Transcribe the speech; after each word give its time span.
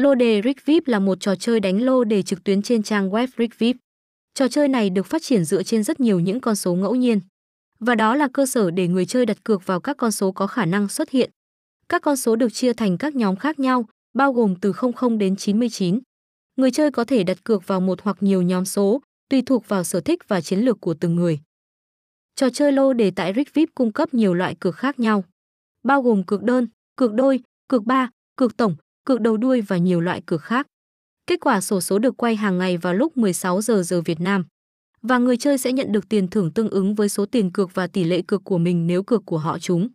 Lô 0.00 0.14
đề 0.14 0.42
Rick 0.44 0.66
VIP 0.66 0.86
là 0.86 0.98
một 0.98 1.20
trò 1.20 1.34
chơi 1.34 1.60
đánh 1.60 1.82
lô 1.82 2.04
đề 2.04 2.22
trực 2.22 2.44
tuyến 2.44 2.62
trên 2.62 2.82
trang 2.82 3.10
web 3.10 3.26
Rick 3.38 3.58
VIP. 3.58 3.76
Trò 4.34 4.48
chơi 4.48 4.68
này 4.68 4.90
được 4.90 5.06
phát 5.06 5.22
triển 5.22 5.44
dựa 5.44 5.62
trên 5.62 5.82
rất 5.82 6.00
nhiều 6.00 6.20
những 6.20 6.40
con 6.40 6.56
số 6.56 6.74
ngẫu 6.74 6.94
nhiên. 6.94 7.20
Và 7.80 7.94
đó 7.94 8.14
là 8.14 8.28
cơ 8.32 8.46
sở 8.46 8.70
để 8.70 8.88
người 8.88 9.06
chơi 9.06 9.26
đặt 9.26 9.44
cược 9.44 9.66
vào 9.66 9.80
các 9.80 9.96
con 9.96 10.12
số 10.12 10.32
có 10.32 10.46
khả 10.46 10.64
năng 10.64 10.88
xuất 10.88 11.10
hiện. 11.10 11.30
Các 11.88 12.02
con 12.02 12.16
số 12.16 12.36
được 12.36 12.48
chia 12.52 12.72
thành 12.72 12.98
các 12.98 13.14
nhóm 13.14 13.36
khác 13.36 13.58
nhau, 13.58 13.84
bao 14.14 14.32
gồm 14.32 14.54
từ 14.60 14.72
00 14.72 15.18
đến 15.18 15.36
99. 15.36 16.00
Người 16.56 16.70
chơi 16.70 16.90
có 16.90 17.04
thể 17.04 17.22
đặt 17.22 17.44
cược 17.44 17.66
vào 17.66 17.80
một 17.80 18.02
hoặc 18.02 18.16
nhiều 18.20 18.42
nhóm 18.42 18.64
số, 18.64 19.02
tùy 19.28 19.42
thuộc 19.42 19.68
vào 19.68 19.84
sở 19.84 20.00
thích 20.00 20.28
và 20.28 20.40
chiến 20.40 20.60
lược 20.60 20.80
của 20.80 20.94
từng 20.94 21.16
người. 21.16 21.40
Trò 22.36 22.50
chơi 22.50 22.72
lô 22.72 22.92
đề 22.92 23.10
tại 23.10 23.32
Rick 23.36 23.54
VIP 23.54 23.68
cung 23.74 23.92
cấp 23.92 24.14
nhiều 24.14 24.34
loại 24.34 24.54
cược 24.60 24.76
khác 24.76 25.00
nhau, 25.00 25.24
bao 25.82 26.02
gồm 26.02 26.24
cược 26.24 26.42
đơn, 26.42 26.66
cược 26.96 27.12
đôi, 27.14 27.40
cược 27.68 27.84
ba, 27.84 28.10
cược 28.36 28.56
tổng, 28.56 28.76
cược 29.10 29.20
đầu 29.20 29.36
đuôi 29.36 29.60
và 29.60 29.76
nhiều 29.76 30.00
loại 30.00 30.20
cược 30.26 30.42
khác. 30.42 30.66
Kết 31.26 31.40
quả 31.40 31.60
sổ 31.60 31.80
số 31.80 31.98
được 31.98 32.16
quay 32.16 32.36
hàng 32.36 32.58
ngày 32.58 32.76
vào 32.76 32.94
lúc 32.94 33.16
16 33.16 33.62
giờ 33.62 33.82
giờ 33.82 34.00
Việt 34.00 34.20
Nam. 34.20 34.44
Và 35.02 35.18
người 35.18 35.36
chơi 35.36 35.58
sẽ 35.58 35.72
nhận 35.72 35.92
được 35.92 36.08
tiền 36.08 36.28
thưởng 36.28 36.50
tương 36.52 36.68
ứng 36.68 36.94
với 36.94 37.08
số 37.08 37.26
tiền 37.26 37.50
cược 37.52 37.74
và 37.74 37.86
tỷ 37.86 38.04
lệ 38.04 38.22
cược 38.22 38.44
của 38.44 38.58
mình 38.58 38.86
nếu 38.86 39.02
cược 39.02 39.26
của 39.26 39.38
họ 39.38 39.58
trúng. 39.58 39.88